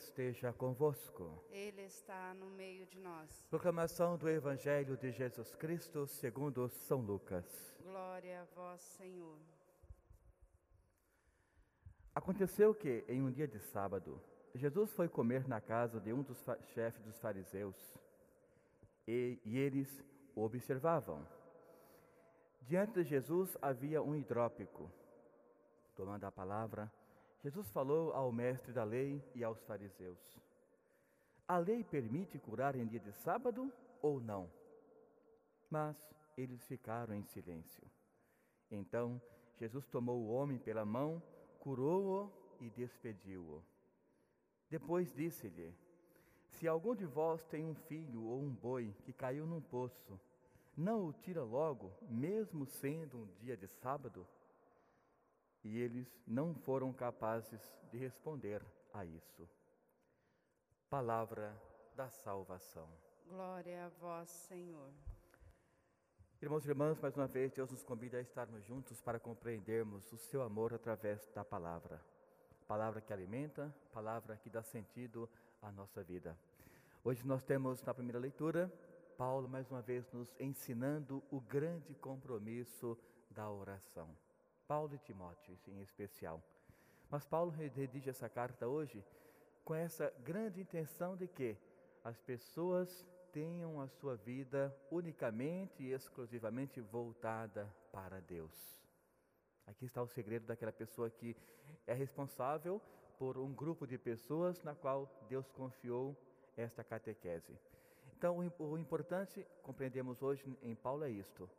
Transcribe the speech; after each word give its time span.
esteja 0.00 0.52
convosco. 0.52 1.44
Ele 1.50 1.82
está 1.82 2.34
no 2.34 2.46
meio 2.50 2.86
de 2.86 2.98
nós. 2.98 3.28
Proclamação 3.50 4.16
do 4.16 4.28
Evangelho 4.28 4.96
de 4.96 5.12
Jesus 5.12 5.54
Cristo 5.54 6.06
segundo 6.06 6.68
São 6.68 7.00
Lucas. 7.00 7.44
Glória 7.82 8.40
a 8.40 8.44
vós, 8.54 8.80
Senhor. 8.80 9.38
Aconteceu 12.14 12.74
que, 12.74 13.04
em 13.08 13.22
um 13.22 13.30
dia 13.30 13.46
de 13.46 13.58
sábado, 13.58 14.20
Jesus 14.54 14.92
foi 14.92 15.08
comer 15.08 15.46
na 15.46 15.60
casa 15.60 16.00
de 16.00 16.12
um 16.12 16.22
dos 16.22 16.38
chefes 16.74 17.02
dos 17.02 17.18
fariseus 17.18 17.76
e, 19.06 19.38
e 19.44 19.58
eles 19.58 20.02
o 20.34 20.42
observavam. 20.42 21.26
Diante 22.62 22.94
de 22.94 23.04
Jesus 23.04 23.56
havia 23.60 24.02
um 24.02 24.16
hidrópico. 24.16 24.90
Tomando 25.94 26.24
a 26.24 26.32
palavra, 26.32 26.90
Jesus 27.42 27.70
falou 27.70 28.12
ao 28.12 28.30
mestre 28.30 28.72
da 28.72 28.84
lei 28.84 29.22
e 29.34 29.42
aos 29.42 29.62
fariseus: 29.62 30.18
A 31.48 31.56
lei 31.56 31.82
permite 31.82 32.38
curar 32.38 32.76
em 32.76 32.86
dia 32.86 33.00
de 33.00 33.12
sábado 33.12 33.72
ou 34.02 34.20
não? 34.20 34.50
Mas 35.70 35.96
eles 36.36 36.62
ficaram 36.66 37.14
em 37.14 37.22
silêncio. 37.24 37.82
Então 38.70 39.20
Jesus 39.58 39.86
tomou 39.86 40.20
o 40.20 40.30
homem 40.30 40.58
pela 40.58 40.84
mão, 40.84 41.22
curou-o 41.58 42.30
e 42.60 42.68
despediu-o. 42.70 43.62
Depois 44.68 45.10
disse-lhe: 45.14 45.74
Se 46.50 46.68
algum 46.68 46.94
de 46.94 47.06
vós 47.06 47.42
tem 47.46 47.64
um 47.64 47.74
filho 47.74 48.24
ou 48.24 48.38
um 48.38 48.54
boi 48.54 48.94
que 49.02 49.14
caiu 49.14 49.46
num 49.46 49.62
poço, 49.62 50.20
não 50.76 51.06
o 51.06 51.12
tira 51.12 51.42
logo, 51.42 51.90
mesmo 52.02 52.66
sendo 52.66 53.18
um 53.18 53.26
dia 53.40 53.56
de 53.56 53.66
sábado? 53.66 54.26
E 55.62 55.78
eles 55.78 56.08
não 56.26 56.54
foram 56.54 56.92
capazes 56.92 57.60
de 57.90 57.98
responder 57.98 58.64
a 58.92 59.04
isso. 59.04 59.48
Palavra 60.88 61.56
da 61.94 62.08
salvação. 62.10 62.88
Glória 63.26 63.86
a 63.86 63.88
vós, 63.88 64.28
Senhor. 64.28 64.90
Irmãos 66.42 66.64
e 66.64 66.68
irmãs, 66.70 66.98
mais 66.98 67.14
uma 67.16 67.26
vez 67.26 67.52
Deus 67.52 67.70
nos 67.70 67.82
convida 67.82 68.16
a 68.16 68.22
estarmos 68.22 68.64
juntos 68.64 69.00
para 69.00 69.20
compreendermos 69.20 70.10
o 70.12 70.16
seu 70.16 70.42
amor 70.42 70.72
através 70.72 71.28
da 71.34 71.44
palavra. 71.44 72.00
Palavra 72.66 73.00
que 73.00 73.12
alimenta, 73.12 73.74
palavra 73.92 74.36
que 74.36 74.48
dá 74.48 74.62
sentido 74.62 75.28
à 75.60 75.70
nossa 75.70 76.02
vida. 76.02 76.36
Hoje 77.04 77.26
nós 77.26 77.44
temos 77.44 77.82
na 77.82 77.92
primeira 77.92 78.18
leitura 78.18 78.72
Paulo 79.20 79.46
mais 79.46 79.70
uma 79.70 79.82
vez 79.82 80.10
nos 80.12 80.34
ensinando 80.40 81.22
o 81.30 81.42
grande 81.42 81.94
compromisso 81.94 82.96
da 83.30 83.50
oração. 83.50 84.08
Paulo 84.70 84.94
e 84.94 84.98
Timóteo, 84.98 85.58
em 85.66 85.80
especial. 85.80 86.40
Mas 87.10 87.26
Paulo 87.26 87.50
redige 87.50 88.08
essa 88.08 88.28
carta 88.28 88.68
hoje 88.68 89.04
com 89.64 89.74
essa 89.74 90.14
grande 90.22 90.60
intenção 90.60 91.16
de 91.16 91.26
que 91.26 91.56
as 92.04 92.20
pessoas 92.20 93.04
tenham 93.32 93.80
a 93.80 93.88
sua 93.88 94.14
vida 94.14 94.72
unicamente 94.88 95.82
e 95.82 95.90
exclusivamente 95.90 96.80
voltada 96.80 97.68
para 97.90 98.20
Deus. 98.20 98.80
Aqui 99.66 99.86
está 99.86 100.00
o 100.00 100.06
segredo 100.06 100.46
daquela 100.46 100.70
pessoa 100.70 101.10
que 101.10 101.36
é 101.84 101.92
responsável 101.92 102.80
por 103.18 103.38
um 103.38 103.52
grupo 103.52 103.88
de 103.88 103.98
pessoas 103.98 104.62
na 104.62 104.72
qual 104.72 105.10
Deus 105.28 105.50
confiou 105.50 106.16
esta 106.56 106.84
catequese. 106.84 107.58
Então, 108.16 108.38
o 108.56 108.78
importante, 108.78 109.44
compreendemos 109.64 110.22
hoje 110.22 110.44
em 110.62 110.76
Paulo, 110.76 111.02
é 111.02 111.10
isto: 111.10 111.50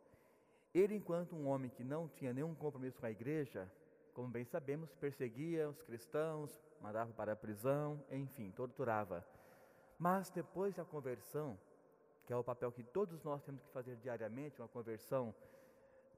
ele, 0.74 0.94
enquanto 0.94 1.36
um 1.36 1.46
homem 1.48 1.70
que 1.70 1.84
não 1.84 2.08
tinha 2.08 2.32
nenhum 2.32 2.54
compromisso 2.54 2.98
com 2.98 3.06
a 3.06 3.10
igreja, 3.10 3.70
como 4.14 4.28
bem 4.28 4.44
sabemos, 4.44 4.94
perseguia 4.94 5.68
os 5.68 5.82
cristãos, 5.82 6.62
mandava 6.80 7.12
para 7.12 7.32
a 7.32 7.36
prisão, 7.36 8.02
enfim, 8.10 8.50
torturava. 8.50 9.26
Mas 9.98 10.30
depois 10.30 10.74
da 10.74 10.84
conversão, 10.84 11.58
que 12.26 12.32
é 12.32 12.36
o 12.36 12.44
papel 12.44 12.72
que 12.72 12.82
todos 12.82 13.22
nós 13.22 13.42
temos 13.42 13.62
que 13.62 13.72
fazer 13.72 13.96
diariamente, 13.96 14.60
uma 14.60 14.68
conversão, 14.68 15.34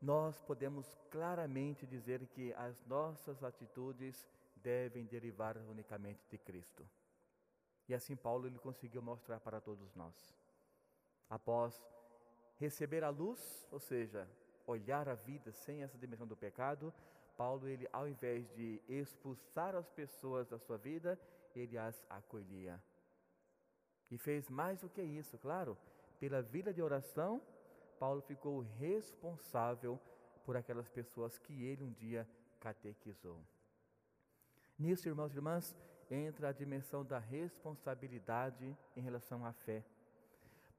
nós 0.00 0.40
podemos 0.40 0.86
claramente 1.10 1.86
dizer 1.86 2.26
que 2.28 2.52
as 2.54 2.84
nossas 2.86 3.42
atitudes 3.42 4.28
devem 4.56 5.04
derivar 5.04 5.56
unicamente 5.56 6.20
de 6.28 6.38
Cristo. 6.38 6.86
E 7.88 7.94
assim 7.94 8.16
Paulo 8.16 8.46
ele 8.46 8.58
conseguiu 8.58 9.02
mostrar 9.02 9.40
para 9.40 9.60
todos 9.60 9.94
nós. 9.94 10.14
Após 11.28 11.82
receber 12.56 13.04
a 13.04 13.10
luz, 13.10 13.68
ou 13.70 13.78
seja, 13.78 14.28
olhar 14.66 15.08
a 15.08 15.14
vida 15.14 15.52
sem 15.52 15.82
essa 15.82 15.98
dimensão 15.98 16.26
do 16.26 16.36
pecado, 16.36 16.92
Paulo, 17.36 17.68
ele, 17.68 17.88
ao 17.92 18.08
invés 18.08 18.48
de 18.54 18.80
expulsar 18.88 19.74
as 19.74 19.88
pessoas 19.90 20.48
da 20.48 20.58
sua 20.58 20.78
vida, 20.78 21.18
ele 21.54 21.76
as 21.76 22.04
acolhia. 22.08 22.80
E 24.10 24.18
fez 24.18 24.48
mais 24.48 24.80
do 24.80 24.88
que 24.88 25.02
isso, 25.02 25.36
claro, 25.38 25.76
pela 26.20 26.42
vida 26.42 26.72
de 26.72 26.80
oração, 26.80 27.42
Paulo 27.98 28.20
ficou 28.22 28.60
responsável 28.78 29.98
por 30.44 30.56
aquelas 30.56 30.88
pessoas 30.88 31.38
que 31.38 31.64
ele 31.64 31.82
um 31.82 31.92
dia 31.92 32.28
catequizou. 32.60 33.40
Nisso, 34.78 35.08
irmãos 35.08 35.32
e 35.32 35.36
irmãs, 35.36 35.74
entra 36.10 36.48
a 36.48 36.52
dimensão 36.52 37.04
da 37.04 37.18
responsabilidade 37.18 38.76
em 38.96 39.00
relação 39.00 39.44
à 39.44 39.52
fé. 39.52 39.84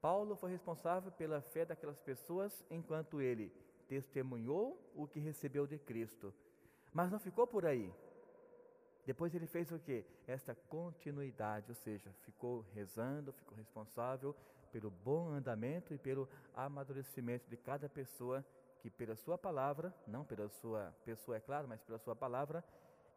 Paulo 0.00 0.36
foi 0.36 0.50
responsável 0.50 1.10
pela 1.12 1.40
fé 1.40 1.64
daquelas 1.64 1.98
pessoas 2.00 2.64
enquanto 2.70 3.20
ele 3.20 3.52
testemunhou 3.88 4.78
o 4.94 5.06
que 5.06 5.20
recebeu 5.20 5.66
de 5.66 5.78
Cristo. 5.78 6.32
Mas 6.92 7.10
não 7.10 7.18
ficou 7.18 7.46
por 7.46 7.66
aí. 7.66 7.92
Depois 9.04 9.34
ele 9.34 9.46
fez 9.46 9.70
o 9.70 9.78
que? 9.78 10.04
Esta 10.26 10.54
continuidade, 10.54 11.66
ou 11.68 11.74
seja, 11.74 12.10
ficou 12.22 12.64
rezando, 12.74 13.32
ficou 13.32 13.56
responsável 13.56 14.34
pelo 14.72 14.90
bom 14.90 15.28
andamento 15.28 15.94
e 15.94 15.98
pelo 15.98 16.28
amadurecimento 16.54 17.48
de 17.48 17.56
cada 17.56 17.88
pessoa 17.88 18.44
que 18.80 18.90
pela 18.90 19.16
sua 19.16 19.38
palavra, 19.38 19.94
não 20.06 20.24
pela 20.24 20.48
sua 20.48 20.92
pessoa, 21.04 21.36
é 21.36 21.40
claro, 21.40 21.68
mas 21.68 21.80
pela 21.82 21.98
sua 21.98 22.14
palavra, 22.14 22.64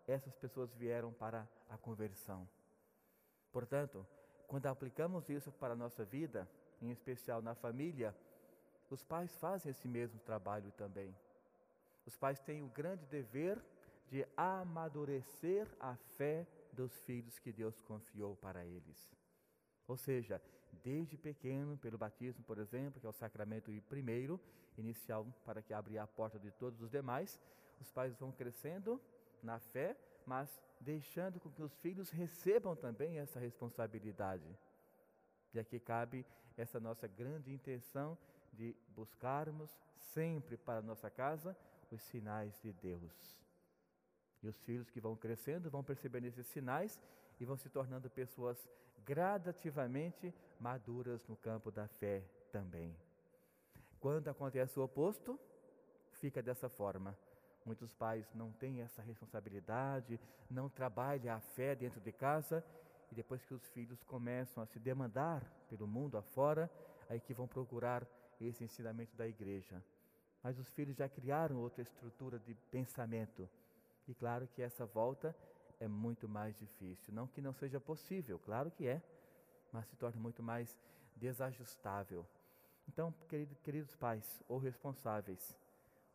essas 0.07 0.35
pessoas 0.35 0.73
vieram 0.73 1.11
para 1.11 1.47
a 1.69 1.77
conversão. 1.77 2.47
Portanto, 3.51 4.05
quando 4.47 4.67
aplicamos 4.67 5.29
isso 5.29 5.51
para 5.51 5.73
a 5.73 5.75
nossa 5.75 6.03
vida, 6.05 6.47
em 6.81 6.91
especial 6.91 7.41
na 7.41 7.55
família, 7.55 8.15
os 8.89 9.03
pais 9.03 9.35
fazem 9.37 9.71
esse 9.71 9.87
mesmo 9.87 10.19
trabalho 10.19 10.71
também. 10.71 11.15
Os 12.05 12.15
pais 12.15 12.39
têm 12.39 12.63
o 12.63 12.69
grande 12.69 13.05
dever 13.05 13.61
de 14.07 14.25
amadurecer 14.35 15.67
a 15.79 15.95
fé 15.95 16.47
dos 16.73 16.97
filhos 17.01 17.37
que 17.37 17.51
Deus 17.51 17.79
confiou 17.81 18.35
para 18.35 18.65
eles. 18.65 19.13
Ou 19.87 19.97
seja, 19.97 20.41
desde 20.83 21.17
pequeno, 21.17 21.77
pelo 21.77 21.97
batismo, 21.97 22.43
por 22.43 22.57
exemplo, 22.57 22.99
que 22.99 23.05
é 23.05 23.09
o 23.09 23.13
sacramento 23.13 23.71
primeiro, 23.87 24.39
inicial, 24.77 25.25
para 25.45 25.61
que 25.61 25.73
abra 25.73 26.01
a 26.03 26.07
porta 26.07 26.39
de 26.39 26.51
todos 26.51 26.81
os 26.81 26.89
demais, 26.89 27.39
os 27.79 27.91
pais 27.91 28.15
vão 28.15 28.31
crescendo 28.31 28.99
na 29.43 29.59
fé, 29.59 29.95
mas 30.25 30.61
deixando 30.79 31.39
com 31.39 31.51
que 31.51 31.61
os 31.61 31.75
filhos 31.79 32.09
recebam 32.09 32.75
também 32.75 33.19
essa 33.19 33.39
responsabilidade. 33.39 34.45
E 35.53 35.59
aqui 35.59 35.79
cabe 35.79 36.25
essa 36.55 36.79
nossa 36.79 37.07
grande 37.07 37.51
intenção 37.51 38.17
de 38.59 38.75
buscarmos 38.89 39.73
sempre 40.13 40.57
para 40.57 40.81
nossa 40.81 41.09
casa 41.09 41.55
os 41.89 42.01
sinais 42.01 42.59
de 42.61 42.73
Deus. 42.73 43.41
E 44.43 44.47
os 44.49 44.59
filhos 44.63 44.89
que 44.89 44.99
vão 44.99 45.15
crescendo 45.15 45.71
vão 45.71 45.81
percebendo 45.81 46.25
esses 46.25 46.45
sinais 46.47 47.01
e 47.39 47.45
vão 47.45 47.55
se 47.55 47.69
tornando 47.69 48.09
pessoas 48.09 48.69
gradativamente 49.05 50.33
maduras 50.59 51.25
no 51.25 51.37
campo 51.37 51.71
da 51.71 51.87
fé 51.87 52.21
também. 52.51 52.93
Quando 53.97 54.27
acontece 54.27 54.77
o 54.77 54.83
oposto, 54.83 55.39
fica 56.11 56.41
dessa 56.41 56.67
forma. 56.67 57.17
Muitos 57.65 57.93
pais 57.93 58.29
não 58.33 58.51
têm 58.51 58.81
essa 58.81 59.01
responsabilidade, 59.01 60.19
não 60.49 60.67
trabalham 60.67 61.33
a 61.33 61.39
fé 61.39 61.75
dentro 61.75 62.01
de 62.01 62.11
casa 62.11 62.63
e 63.09 63.15
depois 63.15 63.45
que 63.45 63.53
os 63.53 63.65
filhos 63.69 64.03
começam 64.03 64.61
a 64.61 64.65
se 64.65 64.79
demandar 64.79 65.49
pelo 65.69 65.87
mundo 65.87 66.17
afora, 66.17 66.69
aí 67.09 67.21
que 67.21 67.33
vão 67.33 67.47
procurar 67.47 68.05
esse 68.45 68.63
ensinamento 68.63 69.15
da 69.15 69.27
igreja. 69.27 69.83
Mas 70.41 70.57
os 70.57 70.69
filhos 70.69 70.95
já 70.95 71.09
criaram 71.09 71.57
outra 71.57 71.81
estrutura 71.81 72.39
de 72.39 72.55
pensamento. 72.71 73.49
E 74.07 74.13
claro 74.13 74.47
que 74.47 74.61
essa 74.61 74.85
volta 74.85 75.35
é 75.79 75.87
muito 75.87 76.27
mais 76.27 76.57
difícil. 76.57 77.13
Não 77.13 77.27
que 77.27 77.41
não 77.41 77.53
seja 77.53 77.79
possível, 77.79 78.39
claro 78.39 78.71
que 78.71 78.87
é, 78.87 79.01
mas 79.71 79.87
se 79.87 79.95
torna 79.95 80.19
muito 80.19 80.41
mais 80.41 80.77
desajustável. 81.15 82.25
Então, 82.87 83.13
queridos 83.63 83.95
pais 83.95 84.41
ou 84.47 84.57
responsáveis, 84.57 85.55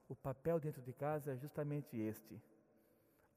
o 0.08 0.16
papel 0.16 0.58
dentro 0.58 0.82
de 0.82 0.92
casa 0.92 1.32
é 1.32 1.36
justamente 1.36 1.96
este: 1.96 2.42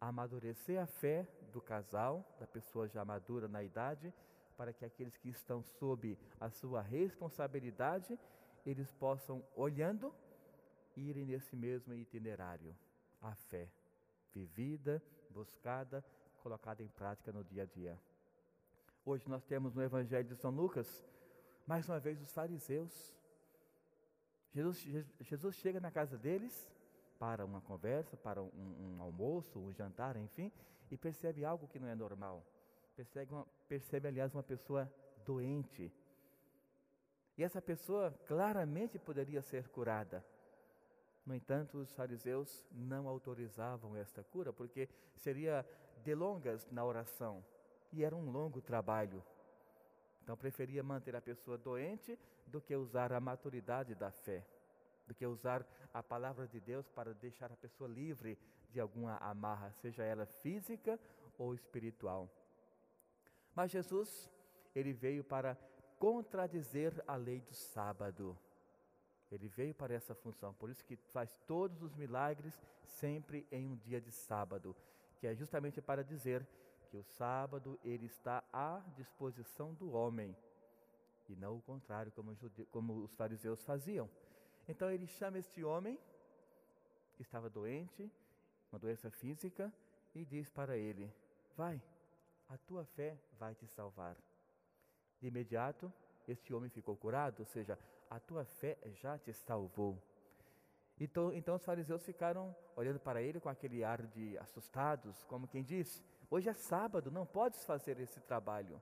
amadurecer 0.01 0.81
a 0.81 0.87
fé 0.87 1.27
do 1.53 1.61
casal, 1.61 2.25
da 2.39 2.47
pessoa 2.47 2.87
já 2.87 3.05
madura 3.05 3.47
na 3.47 3.61
idade, 3.63 4.13
para 4.57 4.73
que 4.73 4.83
aqueles 4.83 5.15
que 5.17 5.29
estão 5.29 5.61
sob 5.61 6.17
a 6.39 6.49
sua 6.49 6.81
responsabilidade 6.81 8.17
eles 8.69 8.91
possam, 8.91 9.41
olhando, 9.55 10.13
irem 10.95 11.25
nesse 11.25 11.55
mesmo 11.55 11.93
itinerário. 11.93 12.75
A 13.21 13.33
fé, 13.33 13.69
vivida, 14.33 15.01
buscada, 15.29 16.03
colocada 16.43 16.83
em 16.83 16.87
prática 16.89 17.31
no 17.31 17.45
dia 17.45 17.63
a 17.63 17.65
dia. 17.65 17.97
Hoje 19.05 19.27
nós 19.29 19.45
temos 19.45 19.73
no 19.73 19.81
Evangelho 19.81 20.27
de 20.27 20.35
São 20.35 20.51
Lucas, 20.51 21.05
mais 21.65 21.87
uma 21.87 21.97
vez, 21.97 22.21
os 22.21 22.33
fariseus. 22.33 23.15
Jesus, 24.53 24.85
Jesus 25.21 25.55
chega 25.55 25.79
na 25.79 25.89
casa 25.89 26.17
deles 26.17 26.69
para 27.17 27.45
uma 27.45 27.61
conversa, 27.61 28.17
para 28.17 28.43
um, 28.43 28.97
um 28.97 29.01
almoço, 29.01 29.59
um 29.59 29.71
jantar, 29.71 30.17
enfim, 30.17 30.51
e 30.91 30.97
percebe 30.97 31.45
algo 31.45 31.69
que 31.69 31.79
não 31.79 31.87
é 31.87 31.95
normal. 31.95 32.45
Percebe, 32.97 33.33
uma, 33.33 33.47
percebe, 33.69 34.09
aliás, 34.09 34.33
uma 34.33 34.43
pessoa 34.43 34.91
doente. 35.25 35.91
E 37.37 37.43
essa 37.43 37.61
pessoa 37.61 38.11
claramente 38.25 38.97
poderia 38.97 39.41
ser 39.41 39.67
curada. 39.69 40.25
No 41.25 41.35
entanto, 41.35 41.77
os 41.77 41.93
fariseus 41.93 42.65
não 42.71 43.07
autorizavam 43.07 43.95
esta 43.95 44.23
cura, 44.23 44.51
porque 44.51 44.89
seria 45.15 45.65
delongas 46.03 46.65
na 46.71 46.83
oração 46.83 47.43
e 47.91 48.03
era 48.03 48.15
um 48.15 48.31
longo 48.31 48.61
trabalho. 48.61 49.23
Então, 50.23 50.35
preferia 50.35 50.81
manter 50.81 51.15
a 51.15 51.21
pessoa 51.21 51.57
doente 51.57 52.17
do 52.47 52.59
que 52.59 52.75
usar 52.75 53.13
a 53.13 53.19
maturidade 53.19 53.93
da 53.93 54.09
fé, 54.09 54.45
do 55.05 55.13
que 55.13 55.25
usar 55.25 55.65
a 55.93 56.01
palavra 56.01 56.47
de 56.47 56.59
Deus 56.59 56.87
para 56.89 57.13
deixar 57.13 57.51
a 57.51 57.55
pessoa 57.57 57.89
livre 57.89 58.37
de 58.69 58.79
alguma 58.79 59.17
amarra, 59.17 59.71
seja 59.73 60.03
ela 60.03 60.25
física 60.25 60.99
ou 61.37 61.53
espiritual. 61.53 62.29
Mas 63.55 63.71
Jesus, 63.71 64.29
ele 64.75 64.93
veio 64.93 65.23
para 65.23 65.57
contradizer 65.99 67.03
a 67.07 67.15
lei 67.15 67.41
do 67.41 67.53
sábado. 67.53 68.37
Ele 69.31 69.47
veio 69.47 69.73
para 69.75 69.93
essa 69.93 70.15
função, 70.15 70.53
por 70.53 70.69
isso 70.69 70.85
que 70.85 70.95
faz 70.95 71.37
todos 71.45 71.81
os 71.81 71.93
milagres 71.95 72.61
sempre 72.85 73.45
em 73.51 73.67
um 73.67 73.75
dia 73.75 73.99
de 73.99 74.11
sábado, 74.11 74.75
que 75.19 75.27
é 75.27 75.35
justamente 75.35 75.81
para 75.81 76.03
dizer 76.03 76.47
que 76.89 76.95
o 76.95 77.03
sábado 77.03 77.77
ele 77.83 78.05
está 78.05 78.43
à 78.53 78.81
disposição 78.95 79.73
do 79.73 79.91
homem 79.91 80.35
e 81.29 81.35
não 81.35 81.57
o 81.57 81.61
contrário, 81.61 82.11
como, 82.11 82.35
como 82.71 83.03
os 83.03 83.13
fariseus 83.15 83.63
faziam. 83.63 84.09
Então 84.67 84.89
ele 84.89 85.05
chama 85.05 85.37
este 85.37 85.63
homem 85.63 85.99
que 87.15 87.21
estava 87.21 87.49
doente, 87.49 88.09
uma 88.71 88.79
doença 88.79 89.09
física, 89.09 89.73
e 90.15 90.25
diz 90.25 90.49
para 90.49 90.77
ele: 90.77 91.11
Vai, 91.55 91.81
a 92.47 92.57
tua 92.57 92.85
fé 92.85 93.17
vai 93.37 93.53
te 93.55 93.67
salvar. 93.67 94.15
De 95.19 95.27
imediato, 95.27 95.91
este 96.27 96.53
homem 96.53 96.69
ficou 96.69 96.95
curado, 96.95 97.39
ou 97.39 97.45
seja, 97.45 97.77
a 98.09 98.19
tua 98.19 98.45
fé 98.45 98.77
já 98.93 99.17
te 99.17 99.33
salvou. 99.33 100.01
Então, 100.99 101.31
então 101.33 101.55
os 101.55 101.63
fariseus 101.63 102.03
ficaram 102.03 102.55
olhando 102.75 102.99
para 102.99 103.21
ele 103.21 103.39
com 103.39 103.49
aquele 103.49 103.83
ar 103.83 104.05
de 104.07 104.37
assustados, 104.37 105.23
como 105.25 105.47
quem 105.47 105.63
diz: 105.63 106.03
Hoje 106.29 106.49
é 106.49 106.53
sábado, 106.53 107.11
não 107.11 107.25
podes 107.25 107.63
fazer 107.65 107.99
esse 107.99 108.19
trabalho. 108.21 108.81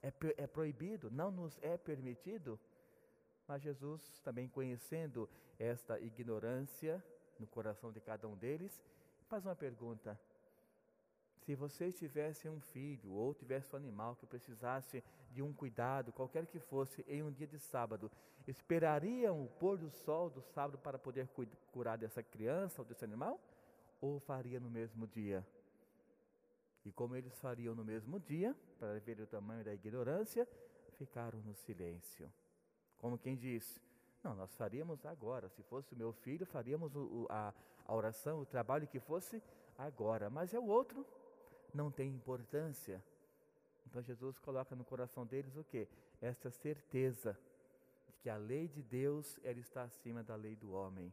É, 0.00 0.12
é 0.36 0.46
proibido, 0.46 1.10
não 1.10 1.30
nos 1.30 1.58
é 1.60 1.76
permitido. 1.76 2.58
Mas 3.46 3.62
Jesus, 3.62 4.20
também 4.20 4.48
conhecendo 4.48 5.28
esta 5.58 5.98
ignorância 5.98 7.02
no 7.38 7.46
coração 7.46 7.90
de 7.90 8.00
cada 8.00 8.28
um 8.28 8.36
deles, 8.36 8.80
faz 9.26 9.44
uma 9.44 9.56
pergunta: 9.56 10.18
se 11.44 11.54
vocês 11.54 11.98
tivessem 11.98 12.50
um 12.50 12.60
filho 12.60 13.12
ou 13.12 13.34
tivesse 13.34 13.74
um 13.74 13.78
animal 13.78 14.14
que 14.14 14.26
precisasse 14.26 15.02
de 15.38 15.42
um 15.42 15.52
cuidado, 15.52 16.12
qualquer 16.12 16.46
que 16.46 16.58
fosse, 16.58 17.04
em 17.06 17.22
um 17.22 17.30
dia 17.30 17.46
de 17.46 17.60
sábado, 17.60 18.10
esperariam 18.44 19.44
o 19.44 19.46
pôr 19.46 19.78
do 19.78 19.88
sol 19.88 20.28
do 20.28 20.42
sábado 20.42 20.78
para 20.78 20.98
poder 20.98 21.28
curar 21.70 21.96
dessa 21.96 22.24
criança 22.24 22.82
ou 22.82 22.84
desse 22.84 23.04
animal? 23.04 23.38
Ou 24.00 24.18
faria 24.18 24.58
no 24.58 24.68
mesmo 24.68 25.06
dia? 25.06 25.46
E 26.84 26.90
como 26.90 27.14
eles 27.14 27.38
fariam 27.38 27.72
no 27.72 27.84
mesmo 27.84 28.18
dia, 28.18 28.52
para 28.80 28.98
ver 28.98 29.20
o 29.20 29.28
tamanho 29.28 29.62
da 29.62 29.72
ignorância, 29.72 30.44
ficaram 30.94 31.38
no 31.42 31.54
silêncio. 31.54 32.28
Como 32.98 33.16
quem 33.16 33.36
diz: 33.36 33.80
Não, 34.24 34.34
nós 34.34 34.52
faríamos 34.56 35.06
agora. 35.06 35.48
Se 35.50 35.62
fosse 35.62 35.94
o 35.94 35.96
meu 35.96 36.12
filho, 36.12 36.44
faríamos 36.46 36.96
o, 36.96 37.28
a, 37.30 37.54
a 37.86 37.94
oração, 37.94 38.40
o 38.40 38.46
trabalho 38.46 38.88
que 38.88 38.98
fosse 38.98 39.40
agora. 39.76 40.28
Mas 40.28 40.52
é 40.52 40.58
o 40.58 40.66
outro 40.66 41.06
não 41.72 41.92
tem 41.92 42.08
importância. 42.10 43.00
Então 43.88 44.02
Jesus 44.02 44.38
coloca 44.38 44.76
no 44.76 44.84
coração 44.84 45.24
deles 45.24 45.56
o 45.56 45.64
que? 45.64 45.88
Esta 46.20 46.50
certeza 46.50 47.38
de 48.06 48.12
que 48.12 48.28
a 48.28 48.36
lei 48.36 48.68
de 48.68 48.82
Deus 48.82 49.40
ela 49.42 49.58
está 49.58 49.82
acima 49.84 50.22
da 50.22 50.36
lei 50.36 50.54
do 50.54 50.72
homem. 50.72 51.10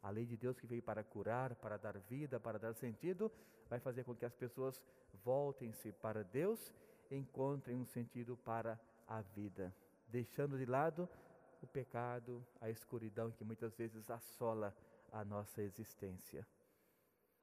A 0.00 0.10
lei 0.10 0.24
de 0.24 0.36
Deus 0.36 0.56
que 0.56 0.68
veio 0.68 0.82
para 0.82 1.02
curar, 1.02 1.56
para 1.56 1.76
dar 1.76 1.98
vida, 1.98 2.38
para 2.38 2.60
dar 2.60 2.74
sentido, 2.74 3.30
vai 3.68 3.80
fazer 3.80 4.04
com 4.04 4.14
que 4.14 4.24
as 4.24 4.34
pessoas 4.36 4.80
voltem-se 5.24 5.90
para 5.90 6.22
Deus 6.22 6.72
encontrem 7.10 7.76
um 7.76 7.84
sentido 7.84 8.36
para 8.36 8.78
a 9.08 9.20
vida, 9.20 9.74
deixando 10.06 10.56
de 10.56 10.64
lado 10.64 11.08
o 11.60 11.66
pecado, 11.66 12.46
a 12.60 12.70
escuridão 12.70 13.32
que 13.32 13.42
muitas 13.42 13.74
vezes 13.74 14.08
assola 14.08 14.72
a 15.12 15.24
nossa 15.24 15.60
existência. 15.60 16.46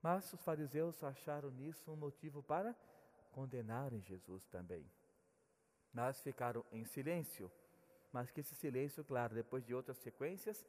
Mas 0.02 0.32
os 0.32 0.42
fariseus 0.42 1.04
acharam 1.04 1.52
nisso 1.52 1.92
um 1.92 1.96
motivo 1.98 2.42
para 2.44 2.74
condenarem 3.34 4.02
Jesus 4.02 4.46
também. 4.48 4.86
Mas 5.92 6.22
ficaram 6.22 6.64
em 6.72 6.86
silêncio. 6.86 7.52
Mas 8.12 8.30
que 8.32 8.40
esse 8.42 8.56
silêncio, 8.56 9.04
claro, 9.04 9.36
depois 9.36 9.66
de 9.66 9.74
outras 9.74 9.98
sequências, 9.98 10.66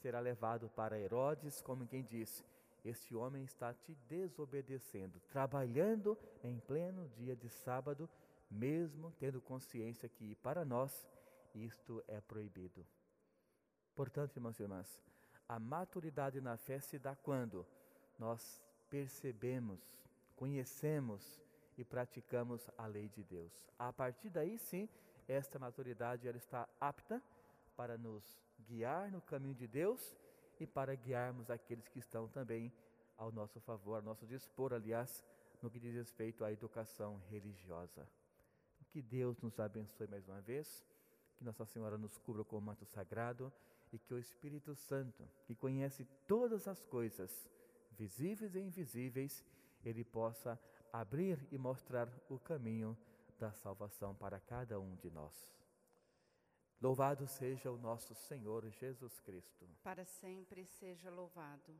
será 0.00 0.20
levado 0.20 0.68
para 0.70 0.98
Herodes, 0.98 1.60
como 1.60 1.86
quem 1.86 2.02
diz: 2.02 2.44
Este 2.84 3.14
homem 3.14 3.44
está 3.44 3.74
te 3.74 3.94
desobedecendo, 4.08 5.20
trabalhando 5.28 6.16
em 6.42 6.58
pleno 6.60 7.08
dia 7.16 7.36
de 7.36 7.48
sábado, 7.48 8.08
mesmo 8.50 9.12
tendo 9.18 9.40
consciência 9.40 10.08
que 10.08 10.34
para 10.36 10.64
nós 10.64 11.06
isto 11.54 12.02
é 12.06 12.20
proibido. 12.20 12.86
Portanto, 13.94 14.36
irmãos 14.36 14.58
e 14.58 14.62
irmãs, 14.62 15.02
a 15.48 15.58
maturidade 15.58 16.40
na 16.40 16.56
fé 16.56 16.80
se 16.80 16.98
dá 16.98 17.14
quando? 17.16 17.66
nós 18.20 18.62
percebemos, 18.90 19.80
conhecemos 20.36 21.40
e 21.80 21.84
praticamos 21.84 22.68
a 22.76 22.86
lei 22.86 23.08
de 23.08 23.24
Deus. 23.24 23.50
A 23.78 23.90
partir 23.90 24.28
daí, 24.28 24.58
sim, 24.58 24.86
esta 25.26 25.58
maturidade 25.58 26.28
ela 26.28 26.36
está 26.36 26.68
apta 26.78 27.22
para 27.74 27.96
nos 27.96 28.22
guiar 28.68 29.10
no 29.10 29.22
caminho 29.22 29.54
de 29.54 29.66
Deus 29.66 30.14
e 30.58 30.66
para 30.66 30.94
guiarmos 30.94 31.48
aqueles 31.48 31.88
que 31.88 31.98
estão 31.98 32.28
também 32.28 32.70
ao 33.16 33.32
nosso 33.32 33.58
favor, 33.60 33.96
ao 33.96 34.02
nosso 34.02 34.26
dispor, 34.26 34.74
aliás, 34.74 35.24
no 35.62 35.70
que 35.70 35.80
diz 35.80 35.94
respeito 35.94 36.44
à 36.44 36.52
educação 36.52 37.16
religiosa. 37.30 38.06
Que 38.90 39.00
Deus 39.00 39.40
nos 39.40 39.58
abençoe 39.58 40.06
mais 40.06 40.28
uma 40.28 40.40
vez, 40.42 40.84
que 41.38 41.44
Nossa 41.44 41.64
Senhora 41.64 41.96
nos 41.96 42.18
cubra 42.18 42.44
com 42.44 42.58
o 42.58 42.60
manto 42.60 42.84
sagrado 42.84 43.50
e 43.90 43.98
que 43.98 44.12
o 44.12 44.18
Espírito 44.18 44.74
Santo, 44.74 45.26
que 45.46 45.54
conhece 45.54 46.06
todas 46.26 46.68
as 46.68 46.84
coisas, 46.84 47.48
visíveis 47.92 48.54
e 48.54 48.60
invisíveis, 48.60 49.42
ele 49.82 50.04
possa 50.04 50.60
abrir 50.92 51.46
e 51.50 51.58
mostrar 51.58 52.08
o 52.28 52.38
caminho 52.38 52.96
da 53.38 53.52
salvação 53.52 54.14
para 54.14 54.38
cada 54.40 54.78
um 54.78 54.94
de 54.96 55.10
nós. 55.10 55.50
Louvado 56.80 57.26
seja 57.26 57.70
o 57.70 57.76
nosso 57.76 58.14
Senhor 58.14 58.68
Jesus 58.70 59.20
Cristo. 59.20 59.68
Para 59.82 60.04
sempre 60.04 60.66
seja 60.66 61.10
louvado. 61.10 61.78